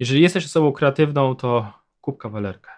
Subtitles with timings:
[0.00, 2.70] Jeżeli jesteś osobą kreatywną, to kup kawalerkę.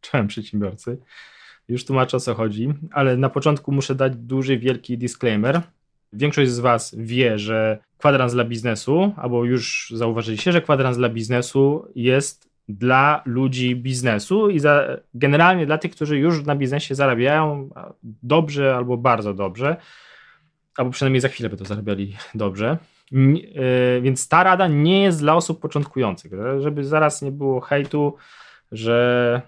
[0.00, 0.98] Czołem przedsiębiorcy.
[1.68, 5.62] Już tłumaczę o co chodzi, ale na początku muszę dać duży, wielki disclaimer.
[6.12, 11.88] Większość z Was wie, że kwadrans dla biznesu, albo już zauważyliście, że kwadrans dla biznesu
[11.94, 17.70] jest dla ludzi biznesu i za, generalnie dla tych, którzy już na biznesie zarabiają
[18.02, 19.76] dobrze albo bardzo dobrze,
[20.76, 22.78] albo przynajmniej za chwilę by to zarabiali dobrze.
[23.12, 28.16] E, więc ta rada nie jest dla osób początkujących, żeby zaraz nie było hejtu,
[28.72, 29.42] że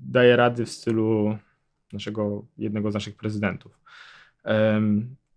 [0.00, 1.38] daje rady w stylu
[1.92, 3.80] naszego, jednego z naszych prezydentów.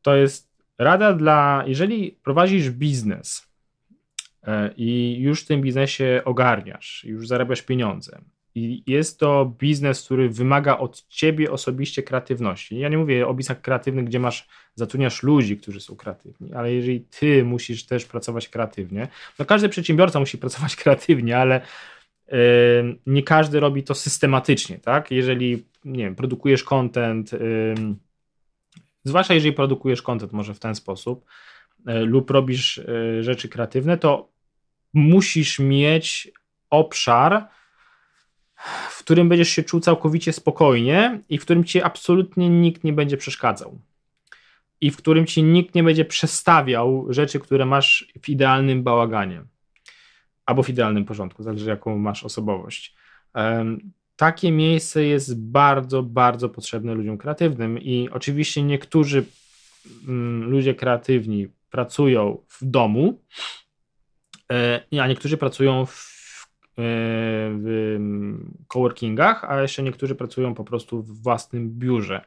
[0.02, 3.48] To jest rada dla, jeżeli prowadzisz biznes
[4.44, 8.22] e, i już w tym biznesie ogarniasz, już zarabiasz pieniądze
[8.66, 12.80] i jest to biznes, który wymaga od ciebie osobiście kreatywności.
[12.80, 17.02] Ja nie mówię o biznesach kreatywnych, gdzie masz, zatrudniasz ludzi, którzy są kreatywni, ale jeżeli
[17.02, 19.08] ty musisz też pracować kreatywnie,
[19.40, 21.62] no każdy przedsiębiorca musi pracować kreatywnie, ale
[23.06, 25.12] nie każdy robi to systematycznie, tak?
[25.12, 27.32] Jeżeli, nie wiem, produkujesz content,
[29.04, 31.26] zwłaszcza jeżeli produkujesz content może w ten sposób
[31.86, 34.30] e, lub robisz e, rzeczy kreatywne, to
[34.94, 36.32] musisz mieć
[36.70, 37.48] obszar,
[38.90, 43.18] w którym będziesz się czuł całkowicie spokojnie i w którym ci absolutnie nikt nie będzie
[43.18, 43.80] przeszkadzał.
[44.82, 49.44] I w którym ci nikt nie będzie przestawiał rzeczy, które masz w idealnym bałaganie
[50.46, 52.96] albo w idealnym porządku, zależy jaką masz osobowość.
[54.16, 59.26] Takie miejsce jest bardzo, bardzo potrzebne ludziom kreatywnym i oczywiście niektórzy
[60.08, 63.22] mm, ludzie kreatywni pracują w domu,
[64.52, 66.19] e, a niektórzy pracują w,
[67.60, 72.22] w mm, coworkingach, a jeszcze niektórzy pracują po prostu w własnym biurze.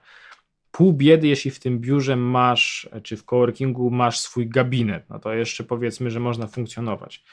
[0.71, 5.33] Pół biedy, jeśli w tym biurze masz, czy w coworkingu masz swój gabinet, no to
[5.33, 7.25] jeszcze powiedzmy, że można funkcjonować.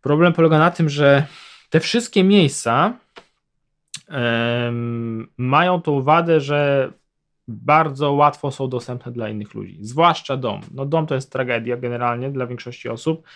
[0.00, 1.26] Problem polega na tym, że
[1.70, 2.98] te wszystkie miejsca
[5.36, 6.92] mają tą wadę, że
[7.48, 10.60] bardzo łatwo są dostępne dla innych ludzi, zwłaszcza dom.
[10.70, 13.26] No dom to jest tragedia generalnie dla większości osób.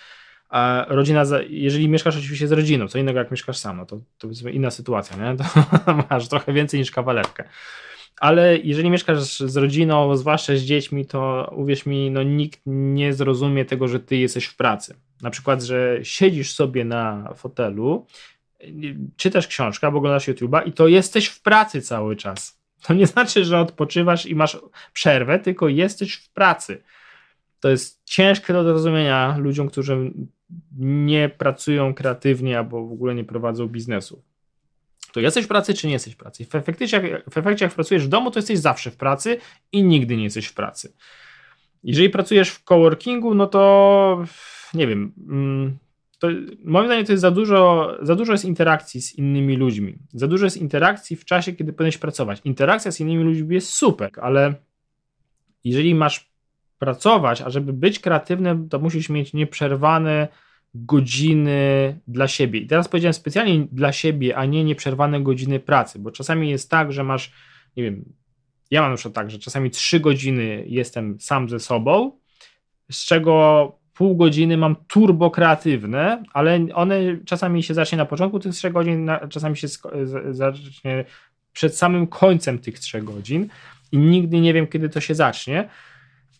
[0.49, 4.29] A rodzina, jeżeli mieszkasz oczywiście z rodziną, co innego jak mieszkasz sam, no to, to
[4.29, 5.37] jest inna sytuacja, nie?
[5.85, 7.45] To masz trochę więcej niż kawalerkę
[8.21, 13.65] ale jeżeli mieszkasz z rodziną, zwłaszcza z dziećmi, to uwierz mi, no nikt nie zrozumie
[13.65, 14.95] tego, że ty jesteś w pracy.
[15.23, 18.07] Na przykład, że siedzisz sobie na fotelu,
[19.17, 22.59] czytasz książkę albo oglądasz YouTube'a i to jesteś w pracy cały czas.
[22.83, 24.59] To nie znaczy, że odpoczywasz i masz
[24.93, 26.83] przerwę, tylko jesteś w pracy.
[27.61, 30.11] To jest ciężkie do zrozumienia ludziom, którzy
[30.79, 34.23] nie pracują kreatywnie albo w ogóle nie prowadzą biznesu
[35.13, 36.45] to jesteś w pracy, czy nie jesteś w pracy.
[36.45, 39.37] W efekcie, jak, w efekcie, jak pracujesz w domu, to jesteś zawsze w pracy
[39.73, 40.93] i nigdy nie jesteś w pracy.
[41.85, 44.25] Jeżeli pracujesz w coworkingu, no to
[44.75, 45.13] nie wiem.
[45.29, 45.79] Mm,
[46.19, 46.29] to
[46.65, 49.99] moim zdaniem to jest za dużo, za dużo jest interakcji z innymi ludźmi.
[50.13, 52.41] Za dużo jest interakcji w czasie, kiedy powinieneś pracować.
[52.45, 54.55] Interakcja z innymi ludźmi jest super, ale
[55.65, 56.31] jeżeli masz
[56.79, 60.29] pracować, a żeby być kreatywnym, to musisz mieć nieprzerwane
[60.75, 62.61] godziny dla siebie.
[62.61, 66.93] I teraz powiedziałem specjalnie dla siebie, a nie nieprzerwane godziny pracy, bo czasami jest tak,
[66.93, 67.33] że masz,
[67.77, 68.05] nie wiem,
[68.71, 72.19] ja mam przykład tak, że czasami trzy godziny jestem sam ze sobą,
[72.91, 78.53] z czego pół godziny mam turbo kreatywne, ale one czasami się zacznie na początku tych
[78.55, 79.69] trzech godzin, czasami się
[80.31, 81.05] zacznie
[81.53, 83.49] przed samym końcem tych trzech godzin
[83.93, 85.69] i nigdy nie wiem, kiedy to się zacznie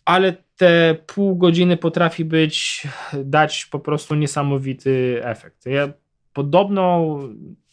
[0.09, 2.87] ale te pół godziny potrafi być,
[3.23, 5.65] dać po prostu niesamowity efekt.
[5.65, 5.93] Ja
[6.33, 7.19] podobną,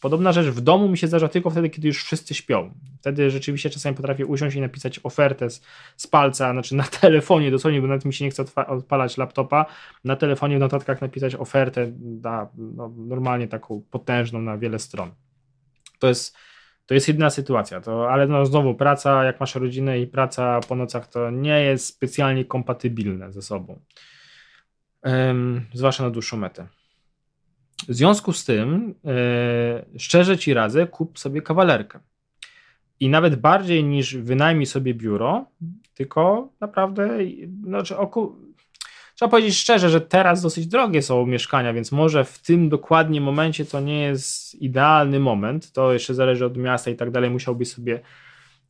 [0.01, 2.71] podobna rzecz w domu mi się zdarza tylko wtedy, kiedy już wszyscy śpią.
[2.99, 5.61] Wtedy rzeczywiście czasami potrafię usiąść i napisać ofertę z,
[5.97, 9.65] z palca, znaczy na telefonie dosłownie, bo nawet mi się nie chce odpalać laptopa,
[10.03, 11.91] na telefonie w notatkach napisać ofertę
[12.23, 15.11] na, no, normalnie taką potężną na wiele stron.
[15.99, 16.37] To jest
[16.87, 20.75] to jest jedyna sytuacja, to, ale no znowu praca, jak masz rodzinę i praca po
[20.75, 23.79] nocach, to nie jest specjalnie kompatybilne ze sobą,
[25.03, 26.67] um, zwłaszcza na dłuższą metę.
[27.87, 31.99] W związku z tym, yy, szczerze ci radzę, kup sobie kawalerkę.
[32.99, 35.45] I nawet bardziej niż wynajmij sobie biuro,
[35.93, 37.09] tylko naprawdę,
[37.63, 38.35] znaczy oku,
[39.17, 43.65] Trzeba powiedzieć szczerze, że teraz dosyć drogie są mieszkania, więc może w tym dokładnie momencie
[43.65, 45.71] to nie jest idealny moment.
[45.71, 47.29] To jeszcze zależy od miasta i tak dalej.
[47.29, 47.99] Musiałbyś sobie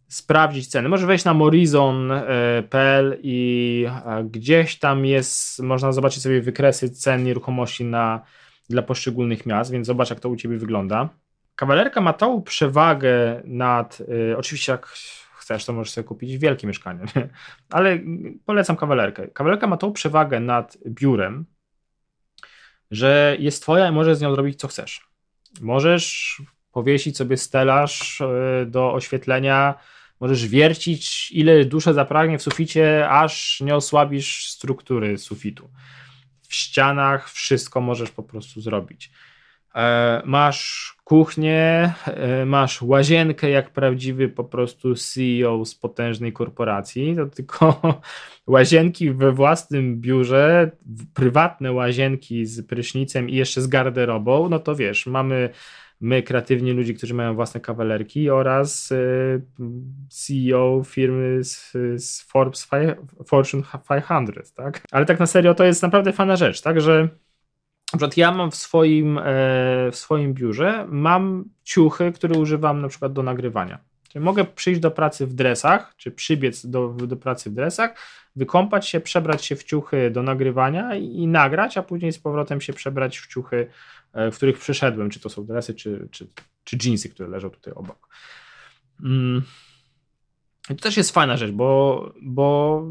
[0.07, 0.89] sprawdzić ceny.
[0.89, 7.83] Może wejść na morizon.pl i e, gdzieś tam jest, można zobaczyć sobie wykresy cen nieruchomości
[7.85, 8.21] na,
[8.69, 11.09] dla poszczególnych miast, więc zobacz jak to u Ciebie wygląda.
[11.55, 14.01] Kawalerka ma tą przewagę nad,
[14.31, 14.93] y, oczywiście jak
[15.47, 17.05] chcesz, to możesz sobie kupić wielkie mieszkanie.
[17.15, 17.29] Nie?
[17.69, 17.99] Ale
[18.45, 19.27] polecam kawalerkę.
[19.27, 21.45] Kawalerka ma tą przewagę nad biurem,
[22.91, 25.07] że jest twoja i możesz z nią zrobić co chcesz.
[25.61, 26.41] Możesz
[26.71, 29.75] powiesić sobie stelaż e, do oświetlenia,
[30.19, 35.69] możesz wiercić ile dusza zapragnie w suficie, aż nie osłabisz struktury sufitu.
[36.47, 39.11] W ścianach wszystko możesz po prostu zrobić.
[39.75, 47.25] E, masz kuchnię, e, masz łazienkę jak prawdziwy po prostu CEO z potężnej korporacji, to
[47.25, 47.81] tylko
[48.47, 50.71] łazienki we własnym biurze,
[51.13, 55.49] prywatne łazienki z prysznicem i jeszcze z garderobą, no to wiesz, mamy
[56.01, 58.95] my, kreatywni ludzi, którzy mają własne kawalerki oraz e,
[60.09, 62.69] CEO firmy z, Forbes
[63.25, 64.81] Fortune 500, tak?
[64.91, 67.09] Ale tak na serio to jest naprawdę fajna rzecz, tak, że
[67.93, 69.23] na przykład ja mam w swoim, e,
[69.91, 73.79] w swoim biurze mam ciuchy, które używam na przykład do nagrywania.
[74.09, 77.95] Czyli mogę przyjść do pracy w dresach, czy przybiec do, do pracy w dresach,
[78.35, 82.61] wykąpać się, przebrać się w ciuchy do nagrywania i, i nagrać, a później z powrotem
[82.61, 83.67] się przebrać w ciuchy,
[84.13, 86.27] e, w których przyszedłem, czy to są dresy, czy, czy,
[86.63, 88.09] czy jeansy, które leżą tutaj obok.
[89.03, 89.41] Mm.
[90.69, 92.83] I to też jest fajna rzecz, bo, bo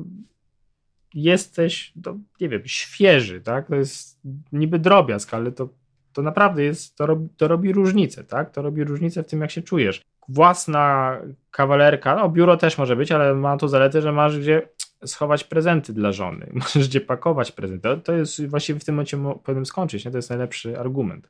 [1.17, 3.69] jesteś, to, nie wiem, świeży, tak?
[3.69, 4.21] To jest
[4.53, 5.69] niby drobiazg, ale to,
[6.13, 8.51] to naprawdę jest, to robi, to robi różnicę, tak?
[8.51, 10.03] To robi różnicę w tym, jak się czujesz.
[10.29, 11.17] Własna
[11.51, 14.69] kawalerka, no biuro też może być, ale ma to zaletę, że masz gdzie
[15.05, 17.83] schować prezenty dla żony, możesz gdzie pakować prezenty.
[17.83, 20.11] To, to jest właściwie w tym momencie powinien skończyć, nie?
[20.11, 21.29] to jest najlepszy argument.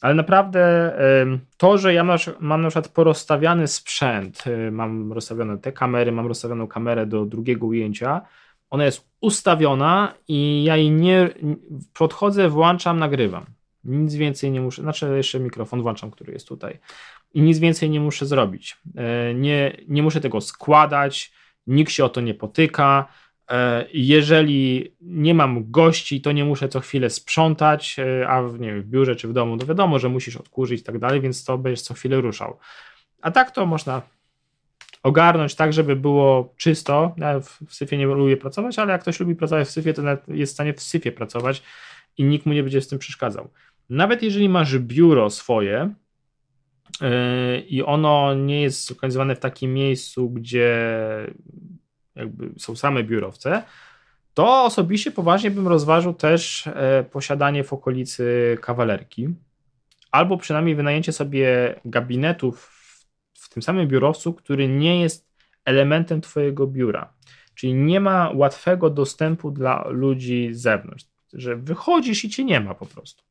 [0.00, 0.92] Ale naprawdę
[1.56, 2.04] to, że ja
[2.40, 7.66] mam na przykład porozstawiany sprzęt, y, mam rozstawione te kamery, mam rozstawioną kamerę do drugiego
[7.66, 8.20] ujęcia,
[8.70, 11.28] ona jest ustawiona i ja jej nie
[11.92, 13.46] podchodzę, włączam, nagrywam.
[13.84, 16.78] Nic więcej nie muszę, znaczy jeszcze mikrofon włączam, który jest tutaj.
[17.34, 18.76] I nic więcej nie muszę zrobić.
[18.96, 21.32] E, nie, nie muszę tego składać,
[21.66, 23.08] nikt się o to nie potyka.
[23.50, 28.68] E, jeżeli nie mam gości, to nie muszę co chwilę sprzątać, e, a w, nie
[28.68, 31.44] wiem, w biurze czy w domu, no wiadomo, że musisz odkurzyć i tak dalej, więc
[31.44, 32.58] to będziesz co chwilę ruszał.
[33.22, 34.02] A tak to można
[35.02, 37.14] ogarnąć tak, żeby było czysto.
[37.16, 40.52] Ja w syfie nie lubię pracować, ale jak ktoś lubi pracować w syfie, to jest
[40.52, 41.62] w stanie w syfie pracować
[42.18, 43.48] i nikt mu nie będzie z tym przeszkadzał.
[43.90, 45.94] Nawet jeżeli masz biuro swoje
[47.00, 50.96] yy, i ono nie jest zorganizowane w takim miejscu, gdzie
[52.16, 53.62] jakby są same biurowce,
[54.34, 59.28] to osobiście poważnie bym rozważył też e, posiadanie w okolicy kawalerki,
[60.10, 62.79] albo przynajmniej wynajęcie sobie gabinetów
[63.50, 65.30] tym samym biurowcu, który nie jest
[65.64, 67.12] elementem Twojego biura.
[67.54, 72.74] Czyli nie ma łatwego dostępu dla ludzi z zewnątrz, że wychodzisz i cię nie ma
[72.74, 73.22] po prostu.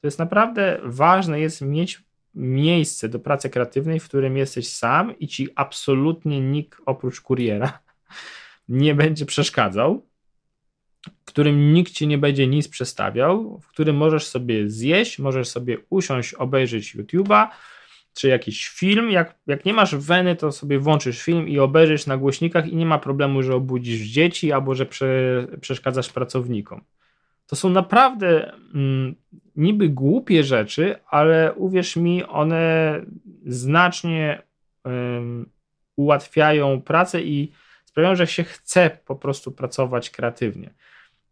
[0.00, 2.02] To jest naprawdę ważne, jest mieć
[2.34, 7.78] miejsce do pracy kreatywnej, w którym jesteś sam i ci absolutnie nikt oprócz kuriera
[8.68, 10.06] nie będzie przeszkadzał,
[11.06, 15.78] w którym nikt ci nie będzie nic przestawiał, w którym możesz sobie zjeść, możesz sobie
[15.90, 17.48] usiąść, obejrzeć YouTube'a,
[18.14, 19.10] czy jakiś film.
[19.10, 22.86] Jak, jak nie masz weny, to sobie włączysz film i obejrzysz na głośnikach i nie
[22.86, 26.84] ma problemu, że obudzisz dzieci albo że prze, przeszkadzasz pracownikom.
[27.46, 29.14] To są naprawdę mm,
[29.56, 33.00] niby głupie rzeczy, ale uwierz mi, one
[33.46, 34.42] znacznie
[35.96, 37.52] ułatwiają pracę i
[37.84, 40.74] sprawiają, że się chce po prostu pracować kreatywnie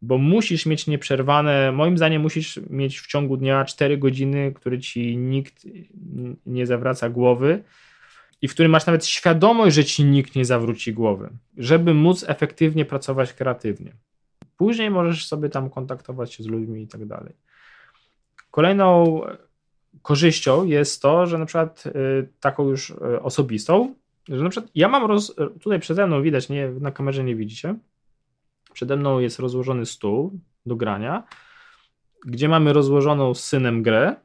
[0.02, 5.16] bo musisz mieć nieprzerwane, moim zdaniem musisz mieć w ciągu dnia 4 godziny, które ci
[5.16, 5.66] nikt
[6.46, 7.62] nie zawraca głowy
[8.42, 12.84] i w którym masz nawet świadomość, że ci nikt nie zawróci głowy, żeby móc efektywnie
[12.84, 13.92] pracować kreatywnie.
[14.56, 17.32] Później możesz sobie tam kontaktować się z ludźmi i tak dalej.
[18.50, 19.20] Kolejną
[20.02, 23.94] korzyścią jest to, że na przykład y, taką już y, osobistą,
[24.28, 27.74] że na przykład ja mam roz, tutaj przede mną widać, nie, na kamerze nie widzicie,
[28.72, 31.22] Przede mną jest rozłożony stół do grania,
[32.26, 34.16] gdzie mamy rozłożoną z synem grę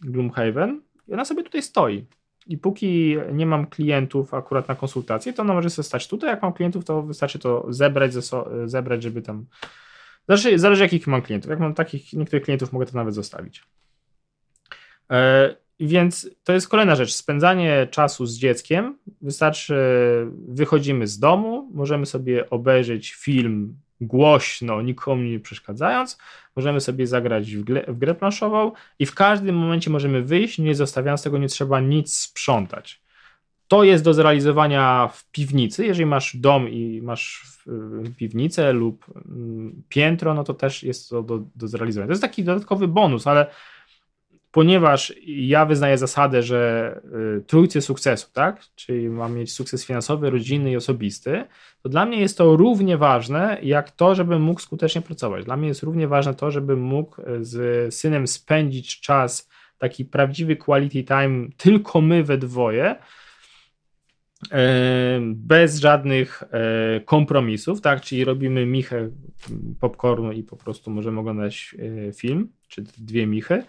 [0.00, 2.06] Gloomhaven i ona sobie tutaj stoi.
[2.46, 6.30] I póki nie mam klientów akurat na konsultację, to ona może sobie stać tutaj.
[6.30, 8.12] Jak mam klientów, to wystarczy to zebrać,
[8.64, 9.46] zebrać żeby tam.
[10.28, 11.50] Zależy, zależy jakich mam klientów.
[11.50, 13.64] Jak mam takich, niektórych klientów mogę to nawet zostawić.
[15.10, 17.14] E, więc to jest kolejna rzecz.
[17.14, 18.98] Spędzanie czasu z dzieckiem.
[19.22, 19.76] Wystarczy,
[20.48, 26.18] wychodzimy z domu, możemy sobie obejrzeć film głośno, nikomu nie przeszkadzając,
[26.56, 30.74] możemy sobie zagrać w, grę, w grę planszową i w każdym momencie możemy wyjść, nie
[30.74, 33.02] zostawiając tego, nie trzeba nic sprzątać.
[33.68, 35.86] To jest do zrealizowania w piwnicy.
[35.86, 37.56] Jeżeli masz dom i masz
[38.16, 42.06] piwnicę lub mm, piętro, no to też jest to do, do zrealizowania.
[42.06, 43.46] To jest taki dodatkowy bonus, ale
[44.56, 47.00] ponieważ ja wyznaję zasadę, że
[47.38, 48.60] y, trójcy sukcesu, tak?
[48.74, 51.44] Czyli mam mieć sukces finansowy, rodzinny i osobisty,
[51.82, 55.44] to dla mnie jest to równie ważne, jak to, żebym mógł skutecznie pracować.
[55.44, 59.48] Dla mnie jest równie ważne to, żebym mógł z synem spędzić czas,
[59.78, 62.96] taki prawdziwy quality time, tylko my we dwoje,
[64.52, 66.42] e, bez żadnych
[67.04, 68.00] kompromisów, tak?
[68.00, 69.10] Czyli robimy michę
[69.80, 71.76] popcornu i po prostu możemy oglądać
[72.14, 73.62] film, czy dwie michy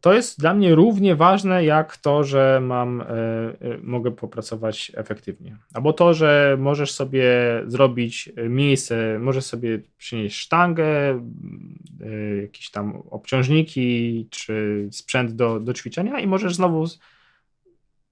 [0.00, 5.56] to jest dla mnie równie ważne jak to, że mam, e, e, mogę popracować efektywnie.
[5.74, 7.24] Albo to, że możesz sobie
[7.66, 10.86] zrobić miejsce, możesz sobie przynieść sztangę,
[12.42, 16.84] jakieś tam obciążniki czy sprzęt do, do ćwiczenia i możesz znowu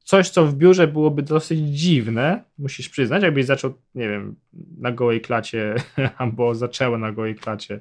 [0.04, 4.36] coś, co w biurze byłoby dosyć dziwne, musisz przyznać, jakbyś zaczął, nie wiem,
[4.78, 5.74] na gołej klacie
[6.18, 7.80] albo zaczęło na gołej klacie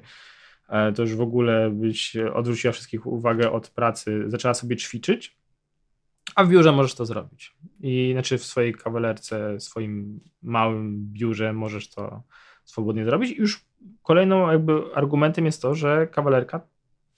[0.94, 5.36] to już w ogóle byś odwróciła wszystkich uwagę od pracy, zaczęła sobie ćwiczyć,
[6.34, 7.56] a w biurze możesz to zrobić.
[7.80, 12.22] I znaczy w swojej kawalerce, swoim małym biurze możesz to
[12.64, 13.30] swobodnie zrobić.
[13.30, 13.64] I już
[14.02, 16.60] kolejną jakby argumentem jest to, że kawalerka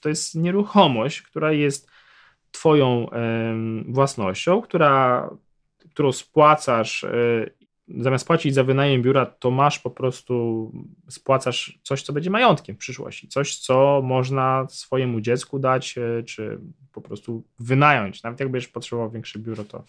[0.01, 1.91] to jest nieruchomość, która jest
[2.51, 3.07] twoją
[3.89, 5.31] własnością, która,
[5.91, 7.11] którą spłacasz e,
[7.89, 10.73] zamiast płacić za wynajem biura, to masz po prostu,
[11.09, 16.59] spłacasz coś, co będzie majątkiem w przyszłości, coś, co można swojemu dziecku dać, e, czy
[16.93, 18.23] po prostu wynająć.
[18.23, 19.85] Nawet jak będziesz potrzebował większe biuro, to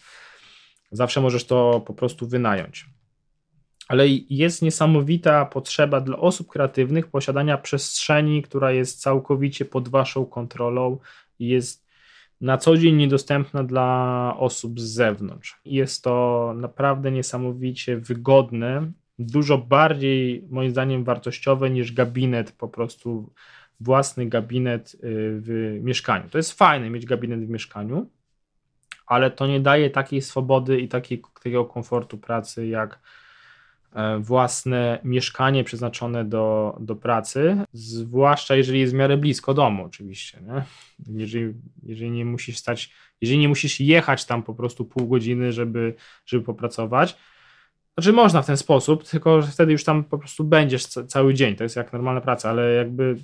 [0.92, 2.86] zawsze możesz to po prostu wynająć.
[3.88, 10.98] Ale jest niesamowita potrzeba dla osób kreatywnych posiadania przestrzeni, która jest całkowicie pod waszą kontrolą
[11.40, 11.89] i jest
[12.42, 15.62] na co dzień niedostępna dla osób z zewnątrz.
[15.66, 23.34] Jest to naprawdę niesamowicie wygodne, dużo bardziej moim zdaniem wartościowe niż gabinet, po prostu
[23.80, 24.98] własny gabinet y,
[25.42, 26.30] w mieszkaniu.
[26.30, 28.10] To jest fajne mieć gabinet w mieszkaniu,
[29.06, 33.00] ale to nie daje takiej swobody i takiego komfortu pracy jak
[34.20, 40.40] własne mieszkanie przeznaczone do, do pracy, zwłaszcza jeżeli jest w miarę blisko domu, oczywiście.
[40.42, 40.64] Nie?
[41.20, 41.54] Jeżeli,
[41.84, 45.94] jeżeli nie musisz stać, jeżeli nie musisz jechać tam po prostu pół godziny, żeby,
[46.26, 47.18] żeby popracować.
[47.98, 51.56] Znaczy można w ten sposób, tylko wtedy już tam po prostu będziesz cały dzień.
[51.56, 53.16] To jest jak normalna praca, ale jakby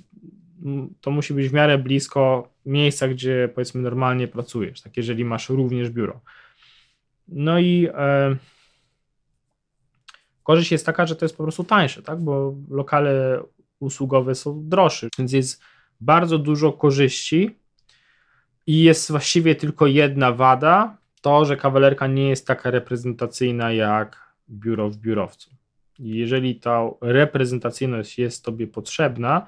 [1.00, 5.90] to musi być w miarę blisko miejsca, gdzie powiedzmy normalnie pracujesz, tak jeżeli masz również
[5.90, 6.20] biuro.
[7.28, 8.36] No i e,
[10.46, 12.20] Korzyść jest taka, że to jest po prostu tańsze, tak?
[12.20, 13.42] bo lokale
[13.80, 15.62] usługowe są droższe, więc jest
[16.00, 17.58] bardzo dużo korzyści
[18.66, 24.90] i jest właściwie tylko jedna wada, to, że kawalerka nie jest taka reprezentacyjna jak biuro
[24.90, 25.50] w biurowcu.
[25.98, 29.46] Jeżeli ta reprezentacyjność jest Tobie potrzebna,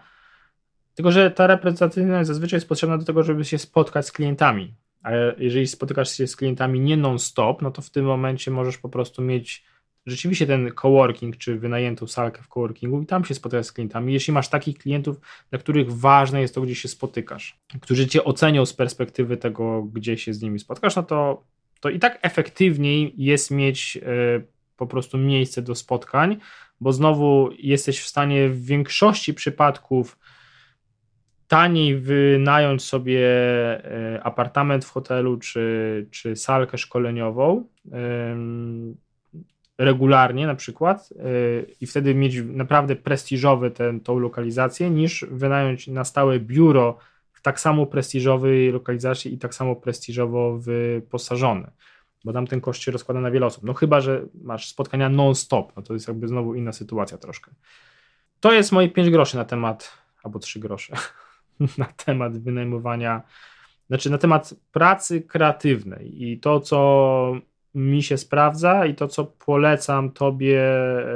[0.94, 4.74] tylko że ta reprezentacyjność zazwyczaj jest potrzebna do tego, żeby się spotkać z klientami.
[5.02, 8.88] A jeżeli spotykasz się z klientami nie non-stop, no to w tym momencie możesz po
[8.88, 9.67] prostu mieć
[10.10, 14.12] rzeczywiście ten coworking, czy wynajętą salkę w coworkingu i tam się spotykasz z klientami.
[14.12, 15.16] Jeśli masz takich klientów,
[15.50, 20.18] dla których ważne jest to, gdzie się spotykasz, którzy cię ocenią z perspektywy tego, gdzie
[20.18, 21.44] się z nimi spotkasz, no to,
[21.80, 24.46] to i tak efektywniej jest mieć y,
[24.76, 26.36] po prostu miejsce do spotkań,
[26.80, 30.18] bo znowu jesteś w stanie w większości przypadków
[31.48, 33.20] taniej wynająć sobie
[33.84, 37.64] e, apartament w hotelu czy, czy salkę szkoleniową
[39.78, 46.04] regularnie na przykład yy, i wtedy mieć naprawdę prestiżowe ten, tą lokalizację, niż wynająć na
[46.04, 46.98] stałe biuro
[47.32, 51.70] w tak samo prestiżowej lokalizacji i tak samo prestiżowo wyposażone,
[52.24, 53.64] bo tam ten koszt się rozkłada na wiele osób.
[53.64, 57.50] No chyba, że masz spotkania non-stop, no to jest jakby znowu inna sytuacja troszkę.
[58.40, 60.94] To jest moje 5 groszy na temat, albo 3 grosze,
[61.78, 63.22] na temat wynajmowania,
[63.88, 67.40] znaczy na temat pracy kreatywnej i to, co
[67.74, 71.06] mi się sprawdza i to, co polecam Tobie e,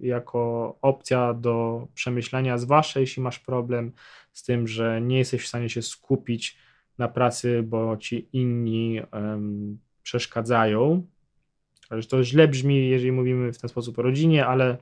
[0.00, 3.92] jako opcja do przemyślenia, zwłaszcza jeśli masz problem
[4.32, 6.58] z tym, że nie jesteś w stanie się skupić
[6.98, 11.06] na pracy, bo ci inni um, przeszkadzają.
[12.08, 14.76] To źle brzmi, jeżeli mówimy w ten sposób o rodzinie, ale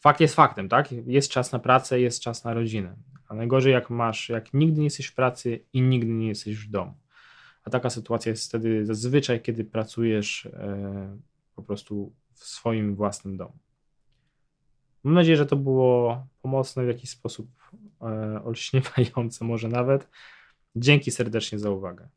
[0.00, 0.92] fakt jest faktem, tak?
[0.92, 2.96] Jest czas na pracę, jest czas na rodzinę.
[3.28, 6.70] A najgorzej jak masz, jak nigdy nie jesteś w pracy i nigdy nie jesteś w
[6.70, 6.94] domu
[7.66, 11.18] a taka sytuacja jest wtedy zazwyczaj, kiedy pracujesz e,
[11.54, 13.58] po prostu w swoim własnym domu.
[15.04, 17.48] Mam nadzieję, że to było pomocne w jakiś sposób,
[18.02, 20.08] e, olśniewające może nawet.
[20.76, 22.08] Dzięki serdecznie za uwagę.